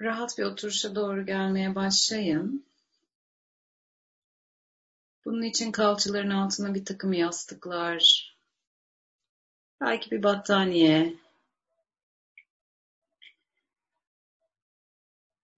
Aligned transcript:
Rahat 0.00 0.38
bir 0.38 0.44
oturuşa 0.44 0.94
doğru 0.94 1.26
gelmeye 1.26 1.74
başlayın. 1.74 2.66
Bunun 5.24 5.42
için 5.42 5.72
kalçaların 5.72 6.30
altına 6.30 6.74
bir 6.74 6.84
takım 6.84 7.12
yastıklar, 7.12 8.36
belki 9.80 10.10
bir 10.10 10.22
battaniye 10.22 11.14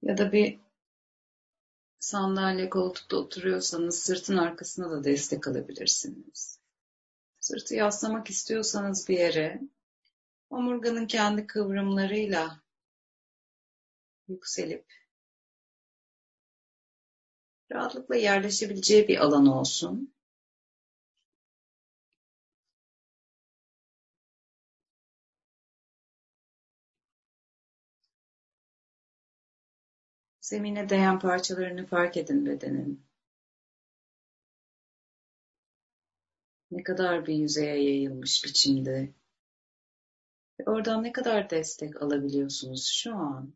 ya 0.03 0.19
da 0.19 0.33
bir 0.33 0.59
sandalye 2.01 2.71
koltukta 2.71 3.17
oturuyorsanız 3.17 3.99
sırtın 3.99 4.37
arkasına 4.37 4.91
da 4.91 5.05
destek 5.05 5.49
alabilirsiniz. 5.49 6.59
Sırtı 7.41 7.75
yaslamak 7.75 8.31
istiyorsanız 8.31 9.09
bir 9.09 9.19
yere 9.19 9.61
omurganın 10.51 11.07
kendi 11.07 11.47
kıvrımlarıyla 11.47 12.61
yükselip 14.29 14.87
rahatlıkla 17.73 18.17
yerleşebileceği 18.17 19.09
bir 19.09 19.19
alan 19.19 19.47
olsun. 19.47 20.15
Zemine 30.41 30.89
değen 30.89 31.19
parçalarını 31.19 31.87
fark 31.87 32.17
edin 32.17 32.47
bedenin. 32.47 33.07
Ne 36.71 36.83
kadar 36.83 37.27
bir 37.27 37.35
yüzeye 37.35 37.83
yayılmış 37.83 38.45
biçimde. 38.45 39.15
Ve 40.61 40.65
oradan 40.71 41.03
ne 41.03 41.13
kadar 41.13 41.51
destek 41.51 42.03
alabiliyorsunuz 42.03 42.87
şu 42.87 43.15
an? 43.15 43.55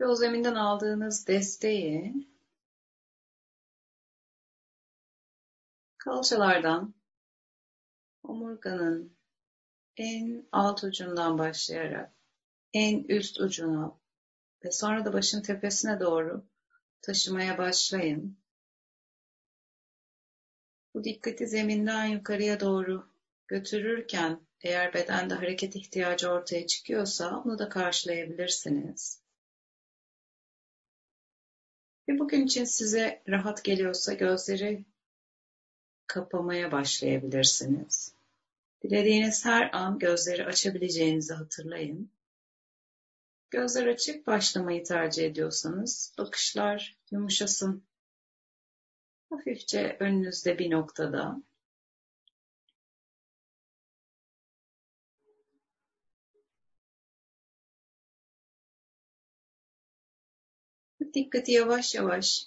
Ve 0.00 0.06
o 0.06 0.14
zeminden 0.14 0.54
aldığınız 0.54 1.26
desteği 1.26 2.28
kalçalardan 5.98 6.94
omurganın 8.22 9.16
en 9.96 10.48
alt 10.52 10.84
ucundan 10.84 11.38
başlayarak 11.38 12.12
en 12.72 13.04
üst 13.04 13.40
ucuna 13.40 13.98
ve 14.64 14.72
sonra 14.72 15.04
da 15.04 15.12
başın 15.12 15.42
tepesine 15.42 16.00
doğru 16.00 16.46
taşımaya 17.02 17.58
başlayın. 17.58 18.38
Bu 20.94 21.04
dikkati 21.04 21.46
zeminden 21.46 22.04
yukarıya 22.04 22.60
doğru 22.60 23.10
götürürken 23.48 24.40
eğer 24.60 24.94
bedende 24.94 25.34
hareket 25.34 25.76
ihtiyacı 25.76 26.30
ortaya 26.30 26.66
çıkıyorsa 26.66 27.42
onu 27.44 27.58
da 27.58 27.68
karşılayabilirsiniz. 27.68 29.29
Ve 32.10 32.18
bugün 32.18 32.46
için 32.46 32.64
size 32.64 33.22
rahat 33.28 33.64
geliyorsa 33.64 34.14
gözleri 34.14 34.84
kapamaya 36.06 36.72
başlayabilirsiniz. 36.72 38.14
Dilediğiniz 38.82 39.44
her 39.44 39.70
an 39.72 39.98
gözleri 39.98 40.46
açabileceğinizi 40.46 41.34
hatırlayın. 41.34 42.10
Gözler 43.50 43.86
açık 43.86 44.26
başlamayı 44.26 44.84
tercih 44.84 45.26
ediyorsanız 45.26 46.14
bakışlar 46.18 46.98
yumuşasın. 47.10 47.84
Hafifçe 49.30 49.96
önünüzde 50.00 50.58
bir 50.58 50.70
noktada. 50.70 51.42
Dikkati 61.14 61.52
yavaş 61.52 61.94
yavaş 61.94 62.46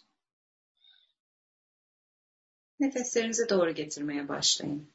nefeslerinize 2.80 3.50
doğru 3.50 3.72
getirmeye 3.72 4.28
başlayın. 4.28 4.94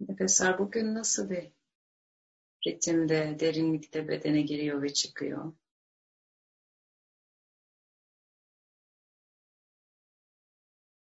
Nefesler 0.00 0.58
bugün 0.58 0.94
nasıl 0.94 1.30
bir 1.30 1.52
ritimde, 2.66 3.36
derinlikte 3.40 4.08
bedene 4.08 4.42
giriyor 4.42 4.82
ve 4.82 4.92
çıkıyor? 4.92 5.52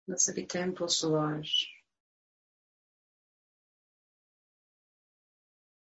Nasıl 0.07 0.35
bir 0.35 0.47
temposu 0.47 1.11
var? 1.11 1.72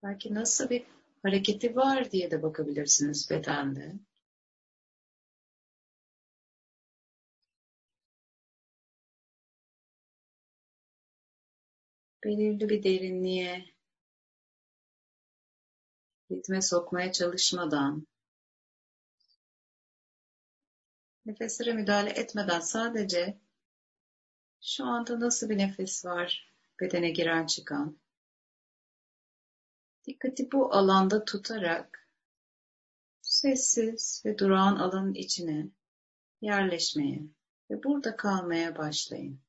Belki 0.03 0.35
nasıl 0.35 0.71
bir 0.71 0.83
hareketi 1.23 1.77
var 1.77 2.11
diye 2.11 2.31
de 2.31 2.43
bakabilirsiniz 2.43 3.31
bedende. 3.31 3.95
Belirli 12.25 12.69
bir 12.69 12.83
derinliğe, 12.83 13.65
ritme 16.31 16.63
sokmaya 16.63 17.13
çalışmadan, 17.13 18.07
nefeslere 21.27 21.73
müdahale 21.73 22.11
etmeden 22.11 22.61
sadece 22.61 23.39
şu 24.63 24.85
anda 24.85 25.21
nasıl 25.21 25.49
bir 25.49 25.59
nefes 25.59 26.05
var 26.05 26.53
bedene 26.81 27.11
giren 27.11 27.47
çıkan. 27.47 27.99
Dikkati 30.07 30.53
bu 30.53 30.75
alanda 30.75 31.25
tutarak 31.25 32.09
sessiz 33.23 34.23
ve 34.25 34.39
durağan 34.39 34.77
alanın 34.77 35.15
içine 35.15 35.67
yerleşmeye 36.41 37.23
ve 37.71 37.85
burada 37.85 38.17
kalmaya 38.17 38.77
başlayın. 38.77 39.41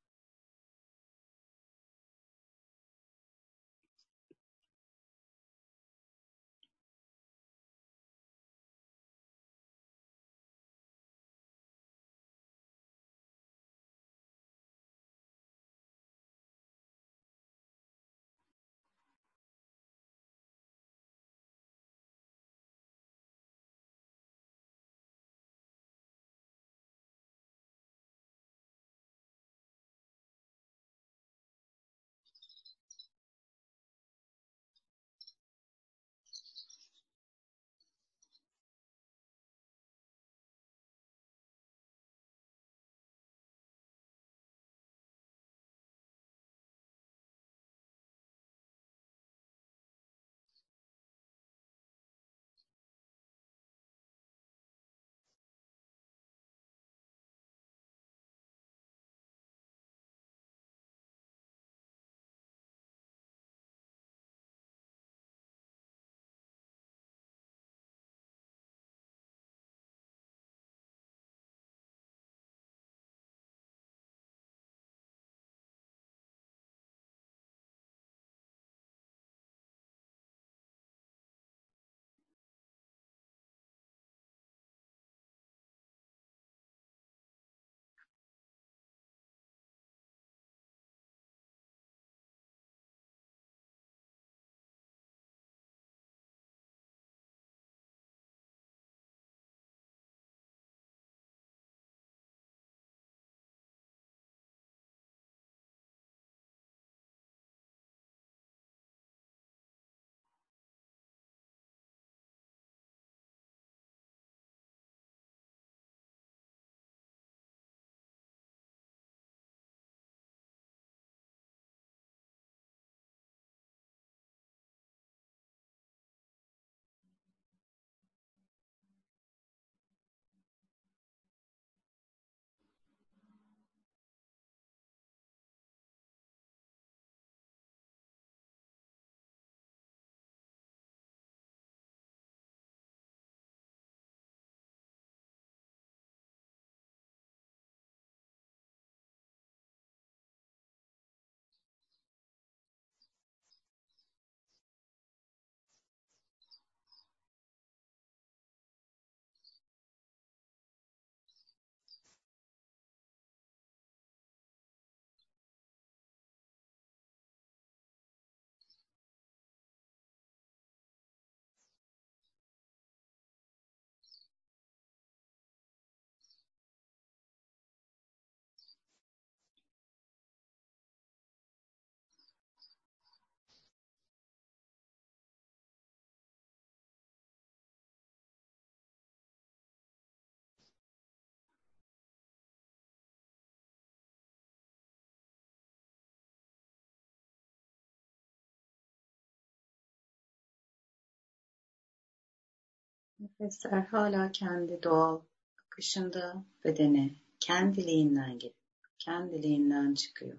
Nefesler 203.21 203.81
hala 203.81 204.31
kendi 204.31 204.83
doğal 204.83 205.21
akışında 205.65 206.43
bedene 206.63 207.15
kendiliğinden 207.39 208.39
gelip 208.39 208.55
kendiliğinden 208.99 209.93
çıkıyor. 209.93 210.37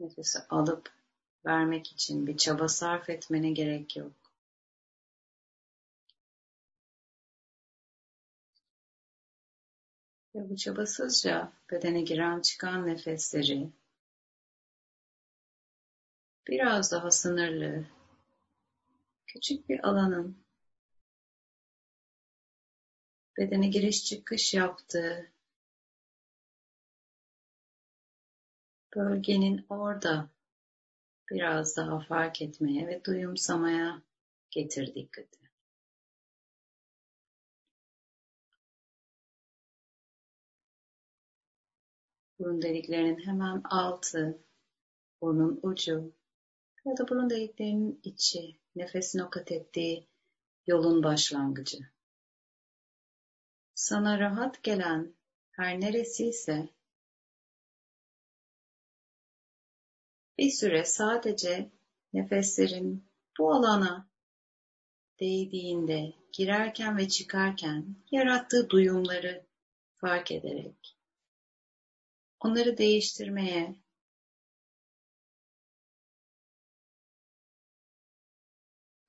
Nefesi 0.00 0.38
alıp 0.38 0.92
vermek 1.46 1.92
için 1.92 2.26
bir 2.26 2.36
çaba 2.36 2.68
sarf 2.68 3.10
etmene 3.10 3.50
gerek 3.50 3.96
yok. 3.96 4.12
Ve 10.34 10.50
bu 10.50 10.56
çabasızca 10.56 11.52
bedene 11.70 12.02
giren 12.02 12.40
çıkan 12.40 12.86
nefesleri 12.86 13.70
biraz 16.50 16.92
daha 16.92 17.10
sınırlı, 17.10 17.86
küçük 19.26 19.68
bir 19.68 19.88
alanın 19.88 20.44
bedene 23.38 23.68
giriş 23.68 24.04
çıkış 24.04 24.54
yaptığı 24.54 25.32
bölgenin 28.96 29.66
orada. 29.68 30.28
Biraz 31.30 31.76
daha 31.76 32.00
fark 32.00 32.42
etmeye 32.42 32.86
ve 32.86 33.04
duyumsamaya 33.04 34.02
getir 34.50 34.94
dikkati. 34.94 35.40
Burun 42.38 42.62
deliklerinin 42.62 43.26
hemen 43.26 43.62
altı, 43.64 44.38
burnun 45.22 45.60
ucu 45.62 46.19
ya 46.84 46.96
da 46.96 47.08
burun 47.08 47.30
deliklerinin 47.30 48.00
içi, 48.02 48.56
nefesin 48.76 49.18
o 49.18 49.30
kat 49.30 49.52
ettiği 49.52 50.08
yolun 50.66 51.02
başlangıcı. 51.02 51.78
Sana 53.74 54.20
rahat 54.20 54.62
gelen 54.62 55.14
her 55.50 55.80
neresiyse 55.80 56.68
bir 60.38 60.50
süre 60.50 60.84
sadece 60.84 61.70
nefeslerin 62.12 63.04
bu 63.38 63.52
alana 63.52 64.08
değdiğinde, 65.20 66.12
girerken 66.32 66.96
ve 66.96 67.08
çıkarken 67.08 67.96
yarattığı 68.10 68.70
duyumları 68.70 69.46
fark 69.96 70.32
ederek 70.32 70.96
onları 72.40 72.78
değiştirmeye 72.78 73.76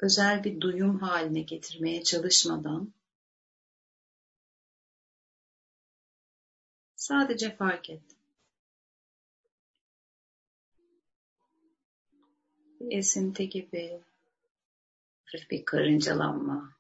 özel 0.02 0.44
bir 0.44 0.62
duyum 0.62 1.00
haline 1.00 1.42
getirmeye 1.42 2.04
çalışmadan 2.04 2.94
sadece 6.96 7.56
fark 7.56 7.90
et. 7.90 8.02
Bir 12.80 12.98
esinti 12.98 13.50
gibi, 13.50 14.02
hafif 15.26 15.50
bir 15.50 15.66
karıncalanma 15.66 16.76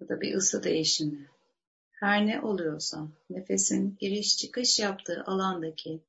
ya 0.00 0.08
da 0.08 0.20
bir 0.20 0.34
ısı 0.34 0.62
değişimi. 0.62 1.30
Her 1.90 2.26
ne 2.26 2.40
oluyorsa 2.40 3.08
nefesin 3.30 3.96
giriş 4.00 4.36
çıkış 4.36 4.78
yaptığı 4.78 5.24
alandaki 5.26 6.00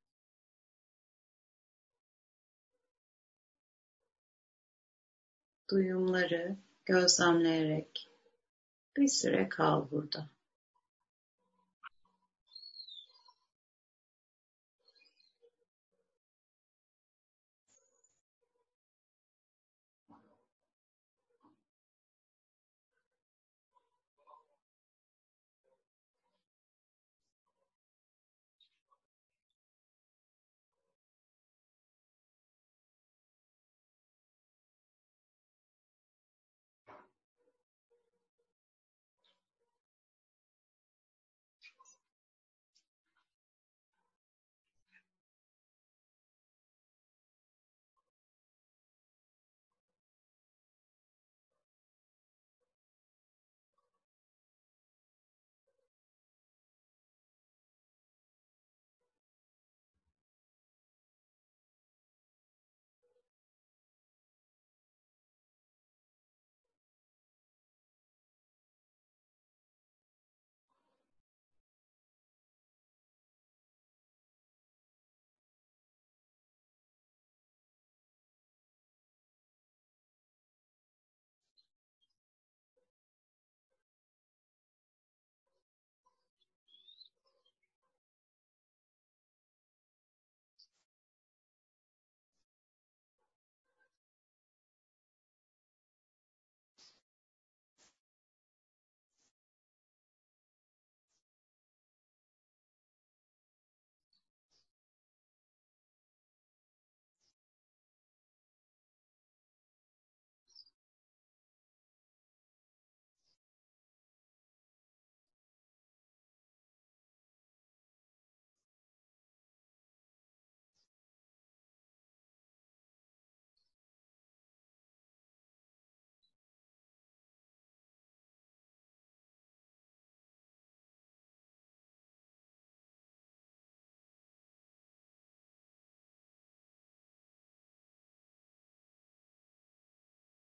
duyumları 5.69 6.55
gözlemleyerek 6.85 8.09
bir 8.97 9.07
süre 9.07 9.49
kal 9.49 9.91
burada. 9.91 10.29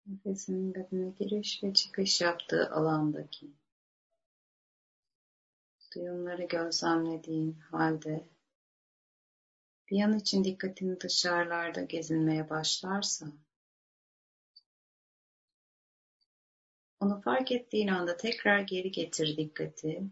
Nefesin 0.07 0.73
bedene 0.73 1.09
giriş 1.09 1.63
ve 1.63 1.73
çıkış 1.73 2.21
yaptığı 2.21 2.69
alandaki 2.71 3.47
duyumları 5.95 6.43
gözlemlediğin 6.43 7.53
halde 7.53 8.27
bir 9.91 10.01
an 10.01 10.17
için 10.17 10.43
dikkatin 10.43 10.99
dışarılarda 10.99 11.81
gezinmeye 11.81 12.49
başlarsa 12.49 13.25
onu 16.99 17.21
fark 17.21 17.51
ettiğin 17.51 17.87
anda 17.87 18.17
tekrar 18.17 18.59
geri 18.59 18.91
getir 18.91 19.37
dikkati 19.37 20.03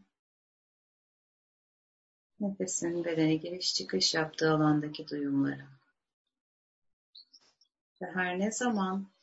nefesin 2.39 3.05
bedene 3.05 3.35
giriş 3.35 3.73
çıkış 3.73 4.13
yaptığı 4.13 4.51
alandaki 4.51 5.07
duyumlara. 5.07 5.67
Ve 8.01 8.05
her 8.11 8.39
ne 8.39 8.51
zaman 8.51 9.14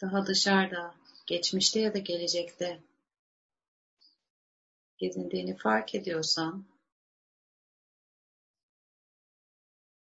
daha 0.00 0.26
dışarıda, 0.26 0.94
geçmişte 1.26 1.80
ya 1.80 1.94
da 1.94 1.98
gelecekte 1.98 2.80
gezindiğini 4.98 5.56
fark 5.56 5.94
ediyorsan 5.94 6.64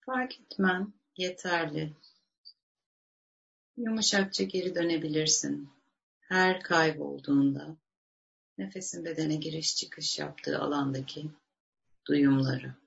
fark 0.00 0.40
etmen 0.40 0.92
yeterli. 1.16 1.92
Yumuşakça 3.76 4.44
geri 4.44 4.74
dönebilirsin. 4.74 5.70
Her 6.20 6.62
kaybolduğunda 6.62 7.76
nefesin 8.58 9.04
bedene 9.04 9.36
giriş 9.36 9.76
çıkış 9.76 10.18
yaptığı 10.18 10.58
alandaki 10.58 11.30
duyumları. 12.06 12.85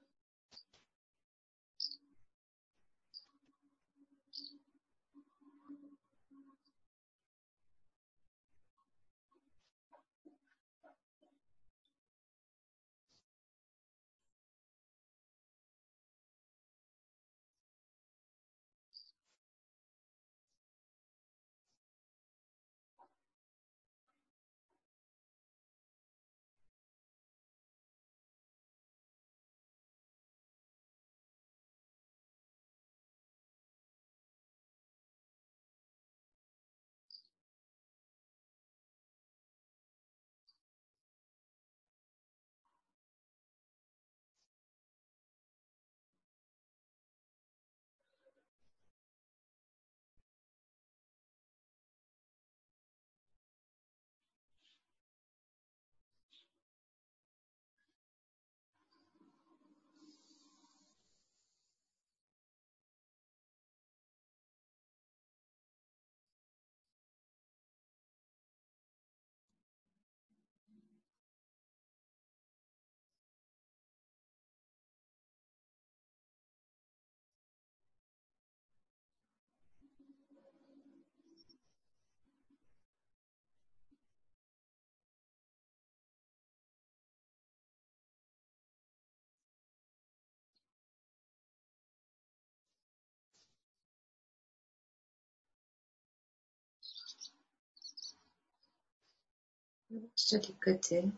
Yavaşça 99.90 100.44
dikkati. 100.44 101.12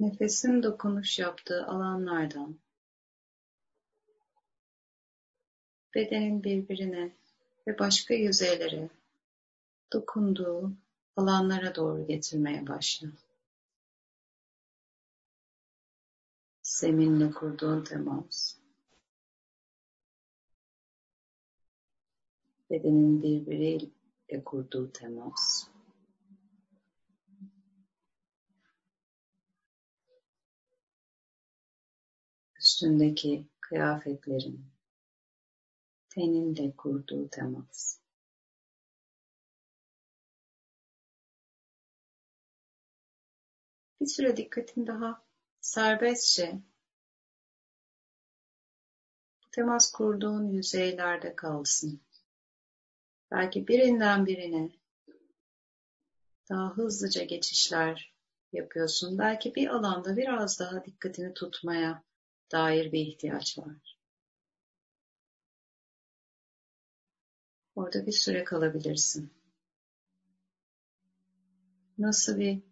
Nefesin 0.00 0.62
dokunuş 0.62 1.18
yaptığı 1.18 1.66
alanlardan. 1.66 2.58
Bedenin 5.94 6.44
birbirine 6.44 7.12
ve 7.66 7.78
başka 7.78 8.14
yüzeylere 8.14 8.88
dokunduğu 9.92 10.72
alanlara 11.16 11.74
doğru 11.74 12.06
getirmeye 12.06 12.66
başla. 12.66 13.08
Zeminle 16.62 17.30
kurduğun 17.30 17.84
temas, 17.84 18.56
bedenin 22.70 23.22
birbiriyle 23.22 24.44
kurduğu 24.44 24.92
temas, 24.92 25.68
üstündeki 32.78 33.46
kıyafetlerin, 33.60 34.64
teninle 36.08 36.76
kurduğu 36.76 37.28
temas. 37.28 38.00
Bir 44.00 44.06
süre 44.06 44.36
dikkatin 44.36 44.86
daha 44.86 45.22
serbestçe 45.60 46.58
bu 49.44 49.50
temas 49.50 49.92
kurduğun 49.92 50.48
yüzeylerde 50.48 51.36
kalsın. 51.36 52.00
Belki 53.30 53.68
birinden 53.68 54.26
birine 54.26 54.70
daha 56.50 56.76
hızlıca 56.76 57.24
geçişler 57.24 58.14
yapıyorsun. 58.52 59.18
Belki 59.18 59.54
bir 59.54 59.68
alanda 59.68 60.16
biraz 60.16 60.60
daha 60.60 60.84
dikkatini 60.84 61.34
tutmaya 61.34 62.08
dair 62.52 62.92
bir 62.92 63.00
ihtiyaç 63.00 63.58
var. 63.58 63.98
Orada 67.74 68.06
bir 68.06 68.12
süre 68.12 68.44
kalabilirsin. 68.44 69.32
Nasıl 71.98 72.38
bir 72.38 72.62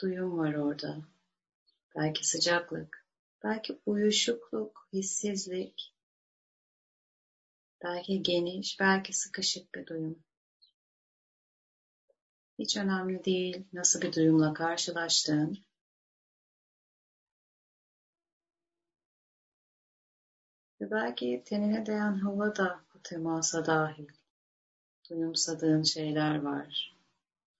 duyum 0.00 0.38
var 0.38 0.54
orada? 0.54 0.96
Belki 1.96 2.28
sıcaklık, 2.28 3.06
belki 3.44 3.80
uyuşukluk, 3.86 4.88
hissizlik, 4.92 5.94
belki 7.84 8.22
geniş, 8.22 8.80
belki 8.80 9.12
sıkışık 9.12 9.74
bir 9.74 9.86
duyum. 9.86 10.22
Hiç 12.58 12.76
önemli 12.76 13.24
değil 13.24 13.64
nasıl 13.72 14.00
bir 14.00 14.12
duyumla 14.12 14.54
karşılaştığın. 14.54 15.67
Ve 20.80 20.90
belki 20.90 21.42
tenine 21.46 21.86
değen 21.86 22.14
hava 22.14 22.56
da 22.56 22.80
bu 22.94 23.02
temasa 23.02 23.66
dahil. 23.66 24.08
Duyumsadığın 25.10 25.82
şeyler 25.82 26.42
var. 26.42 26.96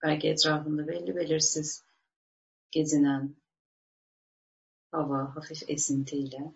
Belki 0.02 0.28
etrafında 0.28 0.88
belli 0.88 1.16
belirsiz 1.16 1.84
gezinen 2.70 3.37
hava 4.90 5.37
hafif 5.37 5.70
esintiyle. 5.70 6.52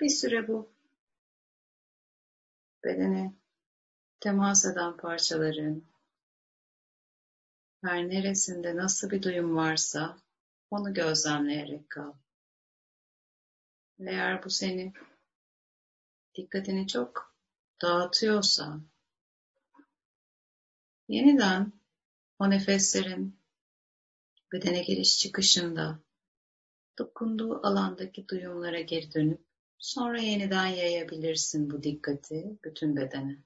Bir 0.00 0.08
süre 0.08 0.48
bu 0.48 0.72
bedene 2.84 3.34
temas 4.20 4.64
eden 4.64 4.96
parçaların 4.96 5.84
her 7.82 8.08
neresinde 8.08 8.76
nasıl 8.76 9.10
bir 9.10 9.22
duyum 9.22 9.56
varsa 9.56 10.18
onu 10.70 10.94
gözlemleyerek 10.94 11.90
kal. 11.90 12.12
Eğer 13.98 14.44
bu 14.44 14.50
seni 14.50 14.92
dikkatini 16.34 16.86
çok 16.86 17.36
dağıtıyorsa 17.82 18.80
yeniden 21.08 21.72
o 22.38 22.50
nefeslerin 22.50 23.36
bedene 24.52 24.82
giriş 24.82 25.18
çıkışında 25.18 25.98
dokunduğu 26.98 27.66
alandaki 27.66 28.28
duyumlara 28.28 28.80
geri 28.80 29.14
dönüp 29.14 29.40
sonra 29.78 30.20
yeniden 30.20 30.66
yayabilirsin 30.66 31.70
bu 31.70 31.82
dikkati 31.82 32.58
bütün 32.64 32.96
bedene. 32.96 33.38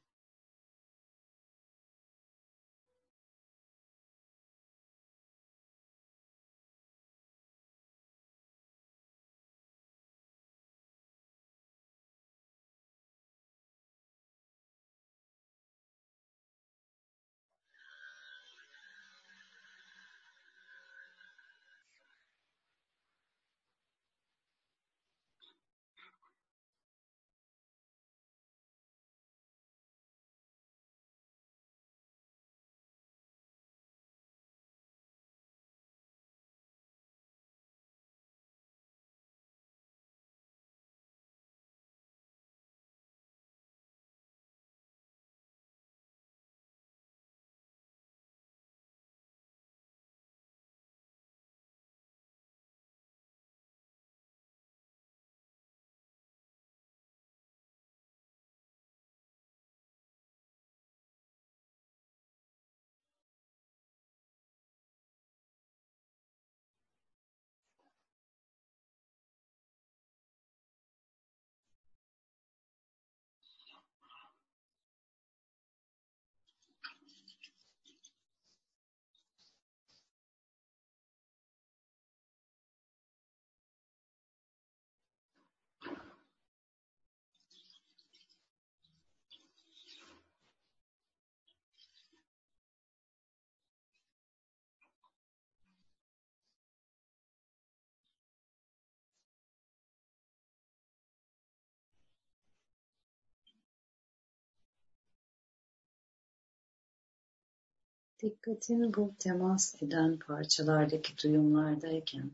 Dikkatin 108.23 108.95
bu 108.95 109.15
temas 109.19 109.83
eden 109.83 110.19
parçalardaki 110.19 111.19
duyumlardayken 111.23 112.31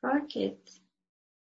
fark 0.00 0.36
et, 0.36 0.80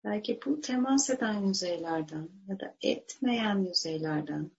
belki 0.03 0.39
bu 0.45 0.61
temas 0.61 1.09
eden 1.09 1.45
yüzeylerden 1.45 2.29
ya 2.47 2.59
da 2.59 2.77
etmeyen 2.81 3.59
yüzeylerden 3.59 4.51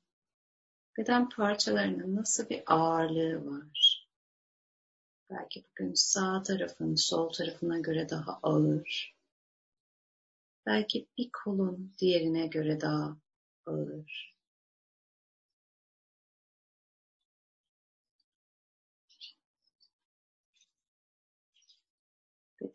beden 0.99 1.29
parçalarının 1.29 2.17
nasıl 2.17 2.49
bir 2.49 2.63
ağırlığı 2.67 3.47
var. 3.47 4.09
Belki 5.31 5.65
bugün 5.71 5.95
sağ 5.95 6.43
tarafın 6.43 6.95
sol 6.95 7.33
tarafına 7.33 7.79
göre 7.79 8.09
daha 8.09 8.41
ağır. 8.43 9.17
Belki 10.67 11.07
bir 11.19 11.31
kolun 11.33 11.95
diğerine 11.99 12.47
göre 12.47 12.81
daha 12.81 13.17
ağır. 13.67 14.38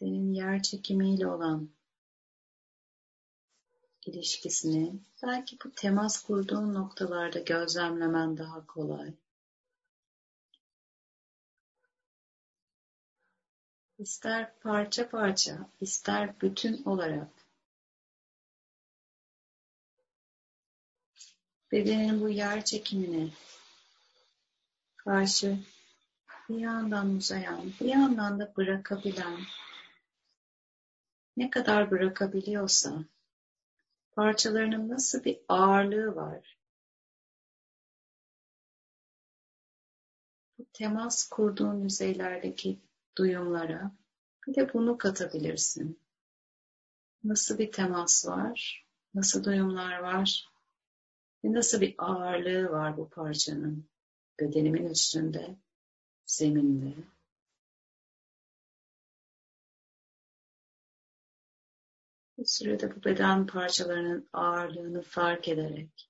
Bedenin 0.04 0.34
yer 0.34 0.64
çekimiyle 0.64 1.28
olan 1.28 1.70
ilişkisini 4.06 5.00
belki 5.24 5.58
bu 5.66 5.72
temas 5.72 6.24
kurduğun 6.24 6.74
noktalarda 6.74 7.40
gözlemlemen 7.40 8.38
daha 8.38 8.66
kolay. 8.66 9.14
İster 13.98 14.60
parça 14.60 15.10
parça, 15.10 15.70
ister 15.82 16.42
bütün 16.42 16.84
olarak 16.84 17.30
bedenin 21.72 22.22
bu 22.22 22.30
yer 22.30 22.66
çekimine 22.66 23.30
karşı 24.98 25.60
bir 26.50 26.58
yandan 26.58 27.16
uzayan, 27.16 27.72
bir 27.82 27.86
yandan 27.86 28.40
da 28.40 28.54
bırakabilen 28.58 29.40
ne 31.38 31.50
kadar 31.50 31.92
bırakabiliyorsa, 31.92 33.06
parçalarının 34.12 34.90
nasıl 34.90 35.24
bir 35.24 35.40
ağırlığı 35.48 36.16
var. 36.16 36.58
Bu 40.58 40.66
temas 40.74 41.30
kurduğun 41.30 41.84
yüzeylerdeki 41.84 42.80
duyumlara 43.18 43.92
bir 44.48 44.56
de 44.56 44.74
bunu 44.74 44.98
katabilirsin. 44.98 46.00
Nasıl 47.24 47.58
bir 47.58 47.72
temas 47.72 48.28
var, 48.28 48.86
nasıl 49.14 49.44
duyumlar 49.44 50.00
var 50.00 50.50
ve 51.44 51.54
nasıl 51.54 51.82
bir 51.82 51.96
ağırlığı 51.98 52.72
var 52.72 52.98
bu 52.98 53.10
parçanın 53.10 53.86
bedenimin 54.40 54.86
üstünde, 54.86 55.56
zeminde. 56.26 57.13
Bir 62.44 62.48
sürede 62.48 62.96
bu 62.96 63.04
beden 63.04 63.48
parçalarının 63.48 64.30
ağırlığını 64.34 65.02
fark 65.02 65.48
ederek 65.48 66.10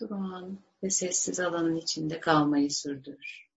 durağan 0.00 0.58
ve 0.82 0.90
sessiz 0.90 1.40
alanın 1.40 1.76
içinde 1.76 2.20
kalmayı 2.20 2.70
sürdür. 2.70 3.49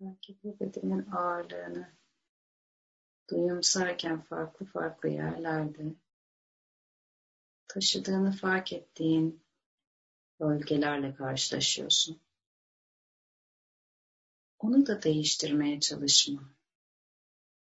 Belki 0.00 0.38
bu 0.42 0.60
bedenin 0.60 1.06
ağırlığını 1.10 1.92
duyumsarken 3.30 4.20
farklı 4.20 4.66
farklı 4.66 5.08
yerlerde 5.08 5.94
taşıdığını 7.68 8.32
fark 8.32 8.72
ettiğin 8.72 9.44
bölgelerle 10.40 11.14
karşılaşıyorsun. 11.14 12.20
Onu 14.58 14.86
da 14.86 15.02
değiştirmeye 15.02 15.80
çalışma. 15.80 16.54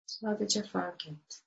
Sadece 0.07 0.63
fark 0.63 1.07
et. 1.07 1.43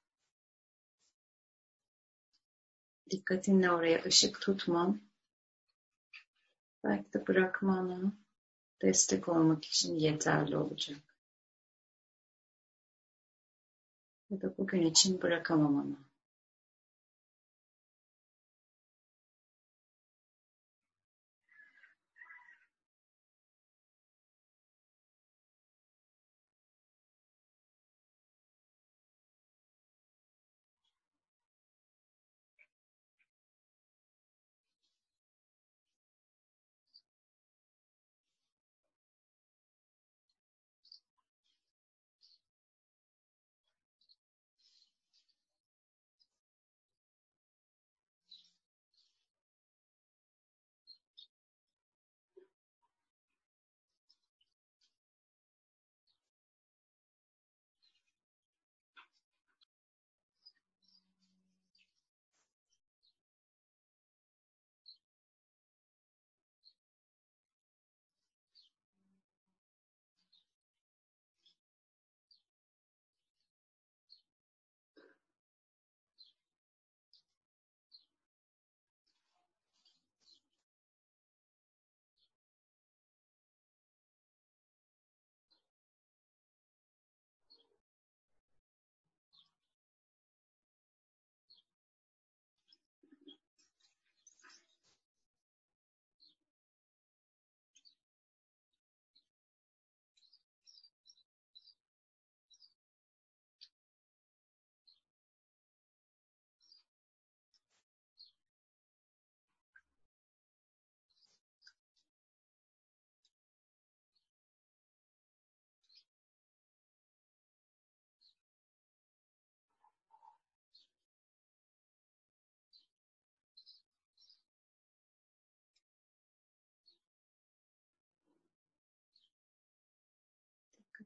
Dikkatinle 3.12 3.71
oraya 3.71 4.04
ışık 4.04 4.41
tutman, 4.41 5.02
belki 6.84 7.13
de 7.13 7.28
bırakmana 7.28 8.25
destek 8.86 9.30
olmak 9.30 9.65
için 9.65 9.95
yeterli 9.95 10.58
olacak. 10.58 10.98
Ya 14.30 14.41
da 14.41 14.58
bugün 14.58 14.82
için 14.82 15.21
bırakamamana. 15.21 15.98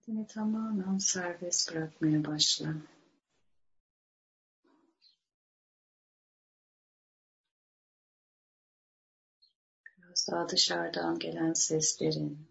Dikkatini 0.10 0.28
tamamen 0.28 0.98
serbest 0.98 1.72
bırakmaya 1.72 2.26
başla. 2.26 2.76
Biraz 9.98 10.28
daha 10.32 10.50
dışarıdan 10.50 11.20
gelen 11.20 11.54
seslerin, 11.54 12.48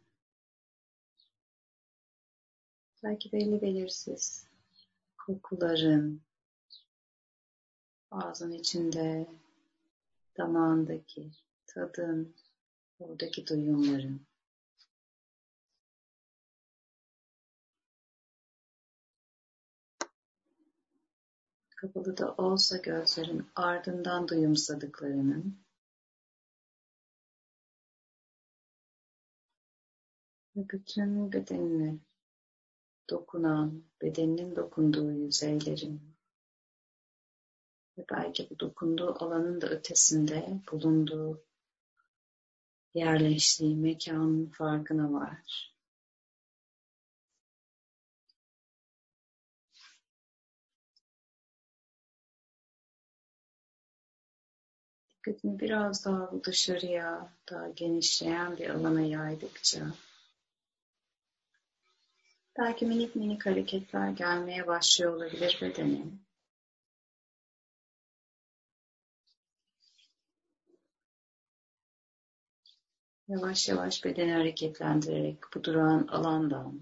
belki 3.03 3.33
belli 3.33 3.63
belirsiz 3.63 4.47
kokuların, 5.27 6.23
ağzın 8.11 8.53
içinde, 8.53 9.27
damağındaki 10.37 11.31
tadın, 11.67 12.35
oradaki 12.99 13.47
duyumların. 13.47 14.28
Kapalı 21.81 22.17
da 22.17 22.35
olsa 22.35 22.77
gözlerin 22.77 23.47
ardından 23.55 24.29
duyumsadıklarının 24.29 25.65
ve 30.57 30.69
bütün 30.69 31.33
bedenini 31.33 31.99
dokunan, 33.11 33.85
bedeninin 34.03 34.57
dokunduğu 34.57 35.13
yüzeylerin 35.13 36.17
ve 37.99 38.05
belki 38.11 38.51
bu 38.51 38.61
dokunduğu 38.61 39.25
alanın 39.25 39.61
da 39.61 39.69
ötesinde 39.69 40.61
bulunduğu 40.73 41.45
yerleştiği 42.95 43.77
mekanın 43.77 44.47
farkına 44.47 45.13
var. 45.13 45.78
Dikkatini 55.29 55.61
biraz 55.61 56.05
daha 56.05 56.31
dışarıya, 56.45 57.33
daha 57.51 57.69
genişleyen 57.69 58.57
bir 58.57 58.71
alana 58.71 59.01
yaydıkça 59.01 59.81
belki 62.59 62.87
minik 62.87 63.17
minik 63.17 63.47
hareketler 63.47 64.11
gelmeye 64.11 64.67
başlıyor 64.67 65.13
olabilir 65.13 65.59
bedene. 65.63 66.03
Yavaş 73.29 73.69
yavaş 73.69 74.05
bedeni 74.05 74.33
hareketlendirerek 74.33 75.39
bu 75.55 75.65
duran 75.65 76.07
alandan 76.07 76.81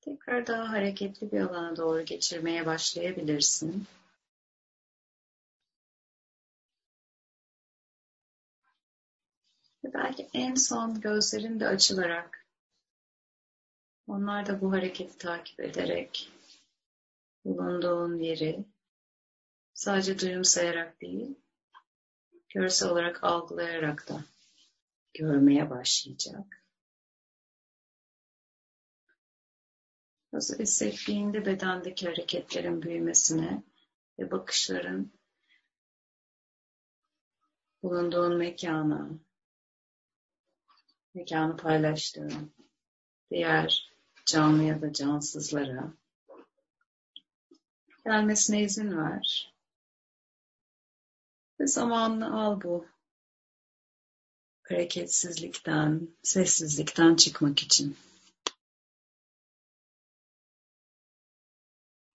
tekrar 0.00 0.46
daha 0.46 0.72
hareketli 0.72 1.32
bir 1.32 1.40
alana 1.40 1.76
doğru 1.76 2.04
geçirmeye 2.04 2.66
başlayabilirsin. 2.66 3.86
Ve 9.88 9.94
belki 9.94 10.28
en 10.34 10.54
son 10.54 11.00
gözlerin 11.00 11.60
de 11.60 11.66
açılarak 11.66 12.46
onlar 14.06 14.46
da 14.46 14.60
bu 14.60 14.72
hareketi 14.72 15.18
takip 15.18 15.60
ederek 15.60 16.32
bulunduğun 17.44 18.18
yeri 18.18 18.64
sadece 19.74 20.18
duyumsayarak 20.18 21.00
değil, 21.00 21.34
görsel 22.48 22.88
olarak 22.88 23.24
algılayarak 23.24 24.08
da 24.08 24.24
görmeye 25.14 25.70
başlayacak. 25.70 26.64
Hazır 30.30 30.58
hissettiğinde 30.58 31.46
bedendeki 31.46 32.06
hareketlerin 32.06 32.82
büyümesine 32.82 33.62
ve 34.18 34.30
bakışların 34.30 35.12
bulunduğun 37.82 38.36
mekana, 38.36 39.10
mekanı 41.18 41.56
paylaştığın 41.56 42.52
diğer 43.30 43.92
canlı 44.26 44.62
ya 44.62 44.82
da 44.82 44.92
cansızlara 44.92 45.92
gelmesine 48.04 48.62
izin 48.62 48.98
ver. 48.98 49.54
Ve 51.60 51.66
zamanını 51.66 52.40
al 52.40 52.60
bu 52.60 52.86
hareketsizlikten, 54.62 56.08
sessizlikten 56.22 57.14
çıkmak 57.16 57.62
için. 57.62 57.96